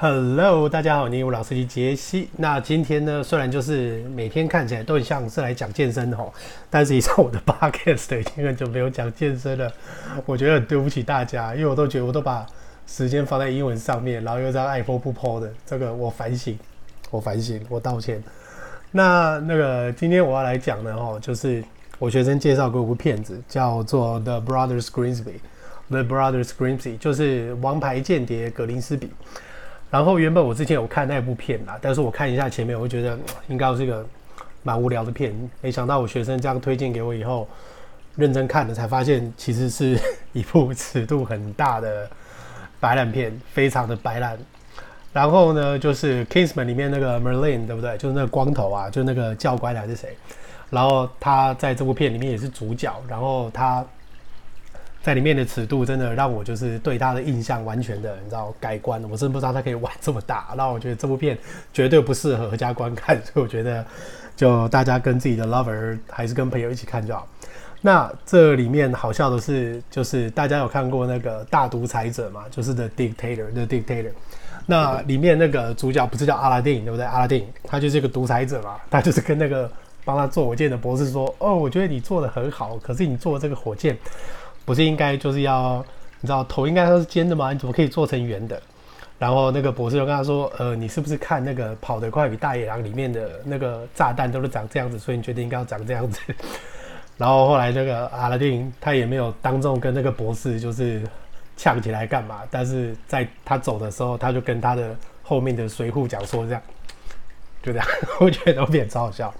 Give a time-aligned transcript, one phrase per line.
[0.00, 2.28] Hello，大家好，你我老司机杰西。
[2.36, 6.32] 那今天呢，虽然就是每天看起来都很像是来讲健身吼，
[6.70, 9.68] 但是以上我的 podcast 已经很久没有讲健身了，
[10.24, 12.46] 我觉得很对不起大家，因为我都觉得我都把
[12.86, 16.56] 时间放在英文上面，然后又在爱 po 不 po 的，这个我反省，
[17.10, 18.22] 我反省，我道歉。
[18.92, 21.60] 那那个今天我要来讲的吼，就是
[21.98, 29.10] 我学生介绍过一部片子，叫做 The Brothers Grimsby，The Brothers Grimsby 就是王牌间谍格林斯比。
[29.90, 34.04] 然后原本我之前有看那部片啦，但是我看一下前面，我就觉得应该是个
[34.62, 35.34] 蛮无聊的片。
[35.62, 37.48] 没想到我学生这样推荐给我以后，
[38.14, 39.98] 认真看了才发现，其实是
[40.34, 42.06] 一部尺度很大的
[42.78, 44.38] 白烂片，非常的白烂。
[45.12, 47.96] 然后呢，就是 Kingsman 里面那个 Merlin，对不对？
[47.96, 50.14] 就是那个光头啊，就那个教官还是谁？
[50.68, 53.84] 然后他在这部片里面也是主角，然后他。
[55.02, 59.02] 在里面的尺度真的让我就是对他的印象完全的，你知道改观。
[59.08, 61.38] 我真不知道他可以玩这么大，那我觉得这部片
[61.72, 63.84] 绝对不适合合家观看， 所以我觉得
[64.36, 67.26] 就大家跟自己的 lover 还是跟朋友一起看就好。
[67.80, 74.10] 那这里面好笑的是，就是大家有看过那个大独裁者嘛，就是 The Dictator，The Dictator。
[74.66, 77.06] 那里面那个主角不是叫阿拉丁，对不对？
[77.06, 79.70] 阿拉丁他就是一个独裁者嘛，他就是跟那个
[80.04, 83.96] 帮他做火箭的博士说：“哦，我觉得你做的很好，可是你做这个火箭。”
[84.68, 85.82] 不是应该就是要
[86.20, 87.54] 你知道头应该都是尖的吗？
[87.54, 88.60] 你怎么可以做成圆的？
[89.18, 96.20] 然后那个博士就跟他说：“呃，你是不是看那个跑得快比大野狼里面的那个炸弹都是长这样子，所以你决定应该要长这样子？”
[97.16, 101.00] 然后后来那个阿拉丁他也没有当众跟那个博士就是
[101.56, 106.62] 呛起来干嘛，但是在他走的时候，他就跟他的后面的随扈讲说这样，
[107.62, 107.88] 就这样，
[108.20, 109.32] 我觉得都变超好笑。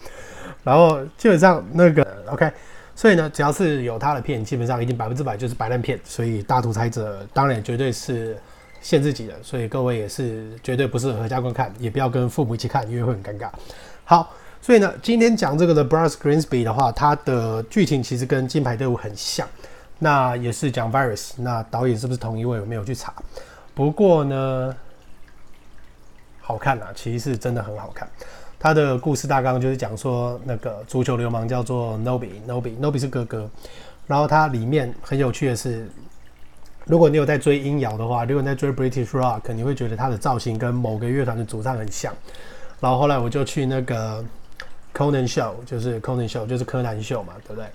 [0.64, 2.50] 然后基本上那个 OK。
[2.98, 5.96] 所以呢，只要是有他的片，基本上已经百分之百就是白烂片。
[6.02, 8.36] 所以大独裁者当然绝对是
[8.80, 13.48] 限自己的，所以各位也是绝对不适合家观看，也不要跟父母一起看，因为会很尴尬。
[14.04, 19.46] 好，所以呢，今天讲这个的 Brothers Greensby 的话，它的剧情其实跟《金牌队伍》很像，
[20.00, 21.34] 那也是讲 virus。
[21.36, 22.60] 那导演是不是同一位？
[22.60, 23.14] 我没有去查。
[23.76, 24.74] 不过呢，
[26.40, 28.08] 好看啊，其实是真的很好看。
[28.58, 33.48] 他的故事大纲就是讲说，那个足球流氓叫做 Nobby，Nobby，Nobby 是哥哥。
[34.06, 35.88] 然后它里面很有趣的是，
[36.86, 42.12] 如果你有在追音摇的话，如果你在追 British Rock，你会觉得他的造型跟某个乐团的主唱很像。
[42.80, 44.24] 然后后来我就去那个
[44.94, 47.66] Conan Show，就是 Conan Show，就是柯南秀嘛，对不对？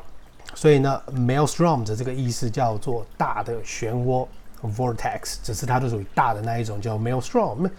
[0.53, 4.27] 所以呢，Maelstrom 的这个意思叫做大的漩涡
[4.61, 7.69] ，vortex，只是它都属于大的那一种，叫 Maelstrom。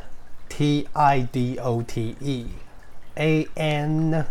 [0.47, 4.25] t i d o t e，a n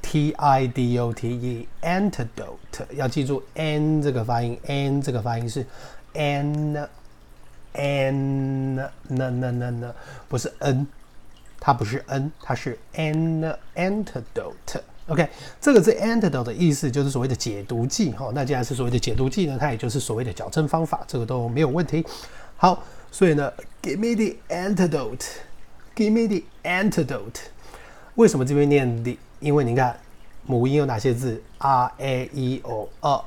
[0.00, 5.66] t i d o t e，antidote，要记住 n 这个发音，n 这个发音是
[6.12, 6.88] n。
[7.72, 8.78] N
[9.08, 9.94] n n n
[10.28, 10.86] 不是 n，
[11.60, 14.80] 它不是 n，它是 an antidote。
[15.06, 15.26] OK，
[15.60, 18.30] 这个字 antidote 的意思就是所谓的解毒剂哈。
[18.34, 22.04] 那既然是所谓的解毒剂呢，它也就是所谓的矫正方法，这个都没有问题。
[22.56, 27.40] 好，所以呢，give me the antidote，give me the antidote。
[28.16, 29.16] 为什么这边念 the？
[29.40, 29.96] 因为你看
[30.44, 33.24] 母音有哪些字？r a e o 二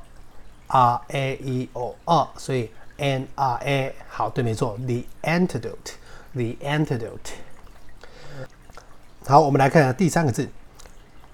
[0.67, 2.69] r a e o 二所以
[3.01, 7.31] n r a 好，对，没错，the antidote，the antidote。
[9.25, 10.47] 好，我们来看下第三个字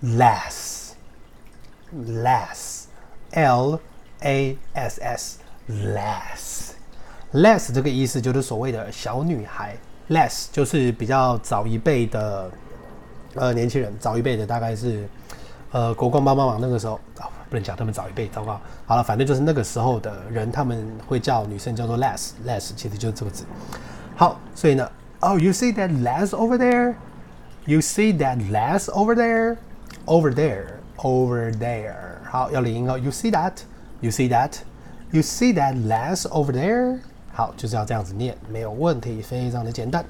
[0.01, 0.97] ，lass，lass，l
[4.21, 6.13] a s s，lass，lass
[7.73, 9.75] 这个意思就是所谓的小女孩
[10.09, 12.49] ，lass 就是比较早一辈的
[13.35, 15.05] 呃年轻人，早一辈的大概是
[15.71, 23.45] 呃国光帮帮忙那个时候啊、不能讲他们早一辈，糟糕，好了，反正就是那个时候的人，他们会叫女生叫做 lass，lass 其实就是这个字。
[24.15, 29.57] 好，所以呢，Oh you see that lass over there？You see that lass over there,
[30.05, 30.67] over there,
[30.97, 31.95] over there.
[32.23, 32.97] 好，要连音哦。
[32.97, 33.53] You see that?
[34.01, 34.53] You see that?
[35.11, 36.99] You see that lass over there?
[37.33, 40.03] 好，就是要这样子念，没有问题，非常的简单。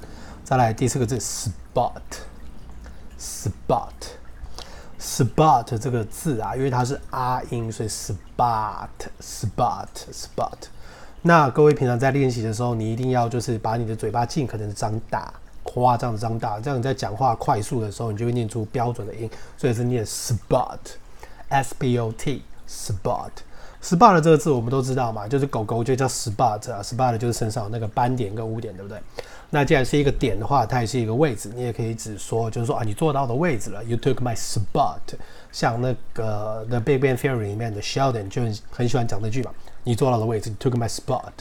[0.44, 2.00] 再来第四个字，spot,
[3.18, 3.92] spot,
[5.08, 8.88] spot 这个字啊，因为它是啊音，所以 spot,
[9.22, 10.68] spot, spot。
[11.22, 15.32] 那各位平常在练习的时候，你一定要就是把你的嘴巴尽可能的张大。
[15.64, 22.10] 夸张的张大，这样你在讲话快速的时候，你就会念出标准的音，所以是念 spot，s p o
[23.80, 28.98] t，spot，spot 这个字我们都知道嘛，就是狗狗就叫 spot 啊，spot 就是身上那个斑点跟污点，对不对？
[29.50, 34.98] 那既然是一个点的话，它也是一个位置，你也可以只说，就是说啊，你坐到的位置了，you took my spot。
[35.50, 39.52] 像那个 The Big Bang Theory 里面的 Sheldon 就很很喜欢讲这句嘛，
[39.84, 41.32] 你坐到的位置，you took my spot。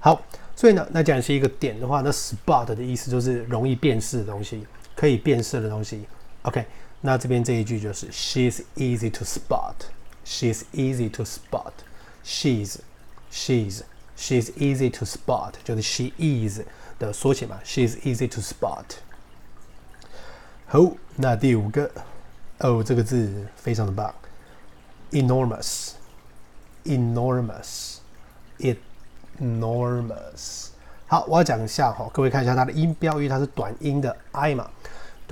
[0.00, 0.20] 好。
[0.54, 4.64] 所以呢，那既然是一个点的话，那 spot 的意思就是容易辨识的东西，
[4.94, 6.04] 可以辨识的东西。
[6.42, 6.64] OK，
[7.00, 9.72] 那这边这一句就是 She's easy to spot.
[10.25, 11.73] She's easy to spot.
[12.23, 12.79] She's,
[13.31, 13.83] she's,
[14.17, 16.61] she's easy to spot，就是 she is
[16.99, 17.59] 的缩写嘛。
[17.63, 18.97] She's easy to spot。
[20.65, 21.89] 好，那第五个，
[22.59, 24.13] 哦，这个字非常的棒，
[25.11, 25.91] enormous,
[26.83, 27.97] enormous,
[28.59, 30.69] it。enormous，
[31.05, 34.67] 好，我要讲一下哈，各位看一下它的音标，因为它是短音的 i 嘛，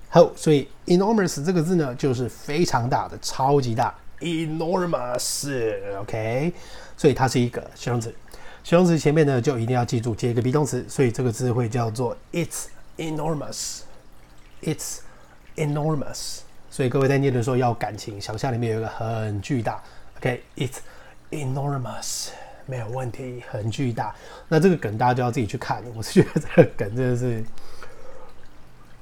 [0.08, 5.50] 好，所以 enormous 这个字呢，就是非常大的，超级大，enormous。
[5.98, 6.52] OK，
[6.96, 8.14] 所以它是一个形容词。
[8.62, 13.80] 形容词前面呢，就一定要记住接一个 be 动词，所以这个字会叫做 it's enormous。
[14.62, 15.00] It's
[15.56, 16.38] enormous，
[16.70, 19.82] 所以各位在念的时候要感情，想象里面有一个很巨大。
[20.16, 20.78] OK，It's
[21.30, 22.28] enormous，
[22.66, 24.14] 没有问题，很巨大。
[24.48, 25.82] 那这个梗大家就要自己去看。
[25.94, 27.44] 我是觉得这个梗真的是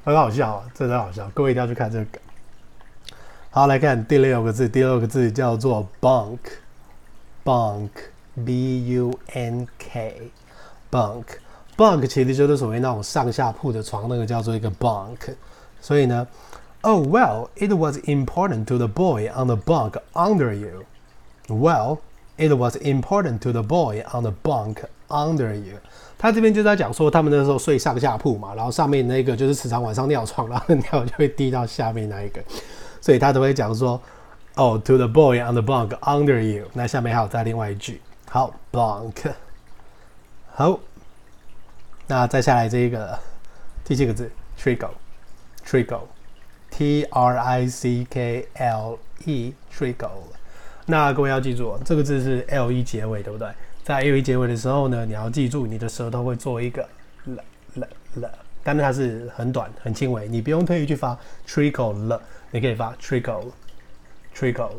[0.04, 1.30] 很好笑啊，真的好笑。
[1.34, 2.20] 各位一定要去看这个梗。
[3.50, 15.34] 好，来看第六个字，第六个字叫做 bunk，bunk，b u n k，bunk，bunk 其实就是所谓那种上下铺的床，那个叫做一个 bunk。
[15.80, 16.26] 所以呢
[16.80, 20.86] ，Oh well, it was important to the boy on the bunk under you.
[21.48, 21.98] Well,
[22.42, 25.76] it was important to the boy on the bunk under you.
[26.18, 32.42] 他这边就在讲说，他们那时候睡上下铺嘛，然后上面那个就是时常晚上尿床，然后尿就会滴到下面那一个，
[33.00, 34.00] 所以他都会讲说
[34.56, 36.66] ，Oh, to the boy on the bunk under you.
[36.72, 39.32] 那下面还有再另外一句，好，bunk，
[40.54, 40.80] 好，
[42.06, 43.18] 那再下来这一个
[43.84, 44.90] 第七个字，trickle。
[45.64, 50.24] Trickle，T R I C K L E，trickle。
[50.86, 53.48] 那各位要记住，这个字是 L E 结尾，对不对？
[53.82, 56.88] 在 L E 结尾的时候呢，你要记住你的舌头会做一个
[57.24, 57.36] l
[57.74, 58.30] l l，
[58.62, 62.20] 但是它是很短很轻微，你不用特意去发 trickle 了，
[62.50, 64.72] 你可以发 trickle，trickle。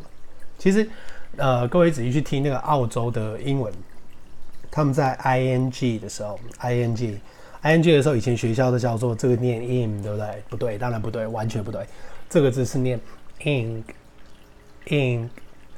[0.58, 0.88] 其实，
[1.38, 3.74] 呃，各位仔细去听那个澳洲的英文，
[4.70, 7.20] 他们在 I N G 的时候，I N G。
[7.64, 10.44] ing 的时候，以前学校都叫做这个念 in，对不对？
[10.50, 11.88] 不对，当然不对，完全不对。
[12.30, 13.00] 这个字是念
[13.40, 15.30] ing，ing。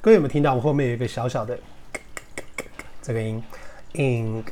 [0.05, 1.57] 各位有没有听到我后面有一个小小的
[3.01, 3.41] 这个音
[3.95, 4.43] ？ing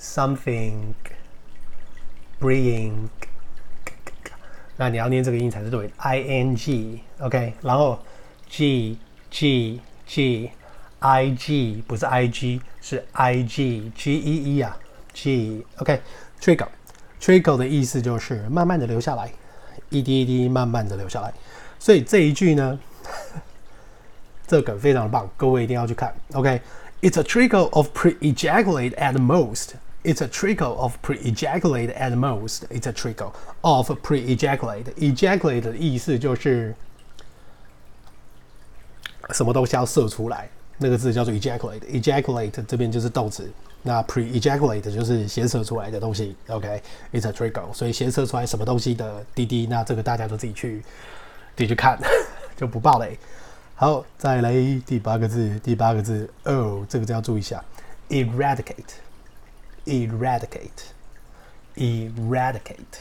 [0.00, 0.94] something
[2.40, 3.06] bring。
[4.76, 6.98] 那你要念这个音才是对的，ing。
[7.20, 8.00] OK，然后
[8.48, 8.98] g
[9.30, 10.50] g g
[10.98, 14.76] i g 不是 i g 是 i g g e e 啊。
[15.14, 19.30] G，OK，trickle，trickle 的意思就是慢慢的流下来，
[19.88, 21.32] 一滴一滴慢慢的流下来。
[21.78, 22.80] 所以这一句呢，
[24.46, 26.14] 这个非常的棒，各位一定要去看。
[26.32, 29.70] OK，it's a trickle of pre-ejaculate at most。
[30.04, 32.62] It's a trickle of pre-ejaculate at most.
[32.70, 34.84] It's a trickle of pre-ejaculate.
[34.94, 36.72] Ejaculate 的意思就是
[39.30, 40.48] 什么东西要射出来，
[40.78, 41.80] 那个字叫做 ejaculate。
[41.80, 43.50] ejaculate 这边就是动词，
[43.82, 46.36] 那 pre-ejaculate 就是先射出来的东西。
[46.46, 50.84] OK，it's a trickle，所以先射出来什么东西的滴滴，那这个大家都自己去
[51.56, 51.98] 自己去看，
[52.56, 53.18] 就不爆雷。
[53.76, 54.52] 好，再来
[54.84, 57.62] 第八个字，第八个字哦，这个字要注意一下
[58.08, 59.06] ，eradicate。
[59.86, 60.90] eradicate,
[61.76, 62.98] eradicate,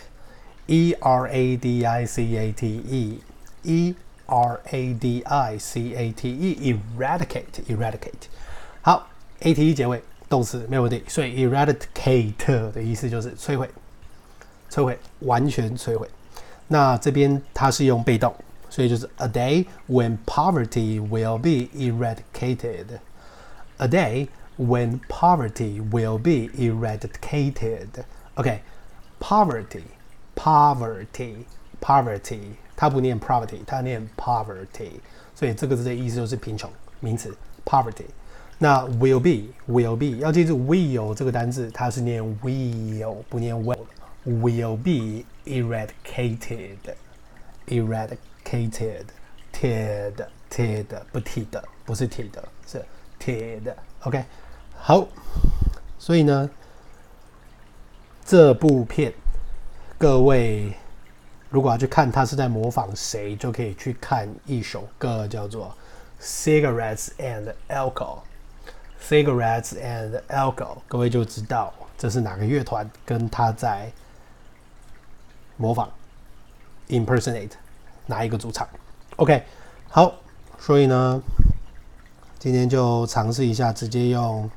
[0.68, 3.20] e r a d i c a t e,
[3.64, 3.96] e
[4.28, 8.28] r a d i c a t e, eradicate, eradicate。
[8.84, 11.04] 好，a t e 结尾，动词没有问题。
[11.08, 13.68] 所以 eradicate 的意思就是摧毁，
[14.70, 16.08] 摧毁，完全摧毁。
[16.68, 18.32] 那这边它是用被动，
[18.75, 23.01] 所以就是 a day when poverty will be eradicated.
[23.79, 24.29] A day
[24.59, 27.89] when poverty will be eradicated.
[28.35, 28.63] OK,
[29.19, 29.85] poverty,
[30.35, 31.45] poverty,
[31.81, 32.41] poverty，
[32.77, 35.01] 它不念 poverty，它念 poverty，
[35.35, 36.71] 所以这个字的意思就是贫穷，
[37.01, 38.07] 名词 poverty。
[38.59, 46.77] 那 will be, will be，要记住 will 这个单字，它是念 will，不念 will。will be eradicated,
[47.69, 49.06] eradicated, Ted,
[50.50, 52.86] ted，不 t 的，不是 t 的，是
[53.20, 53.74] ted。
[54.02, 54.24] OK。
[54.78, 55.08] 好，
[55.98, 56.50] 所以呢，
[58.24, 59.12] 这部片
[59.98, 60.74] 各位
[61.50, 65.76] 如果要去看，他是在模仿谁，就可以去看一首歌，叫做
[66.24, 68.20] 《Cigarettes and Alcohol》。
[69.02, 73.92] Cigarettes and Alcohol，各位就知道这是哪个乐团跟他在
[75.58, 75.90] 模仿
[76.90, 77.52] impersonate
[78.06, 78.68] 哪一个主场。
[79.18, 79.44] OK，
[79.88, 80.14] 好，
[80.60, 81.22] 所以呢，
[82.38, 84.50] 今天就尝试一下，直接用。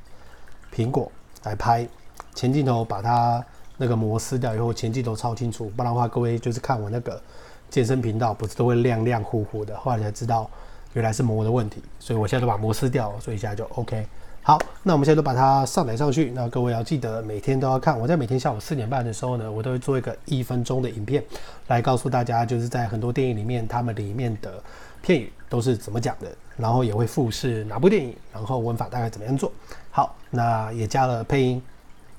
[0.71, 1.11] 苹果
[1.43, 1.89] 来拍
[2.35, 3.45] 前镜头，把它
[3.79, 5.71] 那个膜撕掉以后，前镜头超清楚。
[5.71, 7.21] 不然的话，各位就是看我那个
[7.69, 9.77] 健身频道，不是都会亮亮糊糊的。
[9.79, 10.49] 后来才知道
[10.93, 14.07] 原来是膜的问题，所以我现在都把膜撕掉，所以现在就 OK。
[14.49, 16.31] 好，那我们现在都把它上载上去。
[16.31, 18.01] 那各位要记得每天都要看。
[18.01, 21.23] 我在每天下午四点半的时候呢，我都会做一个一分钟的影片，
[21.67, 24.55] 来告诉大家，就是在很多电影里面，他们里面的
[25.03, 29.53] 片语都是怎么讲的，然后也会复试哪部电影，然后文法大概怎么样做。
[29.91, 31.63] 好，那也加了配音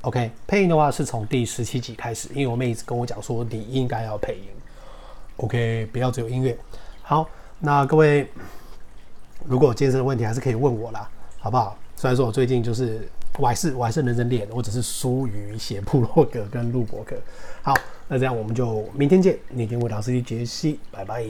[0.01, 4.49] ，OK，配音的话是从第十七集开始，因为我妹一直跟我讲说你应该要配音
[5.37, 6.55] ，OK，不要只有音乐。
[7.01, 8.29] 好，那各位
[9.45, 11.09] 如果有健身的问题，还是可以问我啦，
[11.39, 11.75] 好不好？
[11.99, 13.05] 虽然说我最近就是
[13.37, 17.13] 我还是我还是认真练，我只是疏于写部落格跟录博客。
[17.61, 17.73] 好，
[18.07, 21.25] 那这样我们就明天见，你听我老师杰西，拜拜。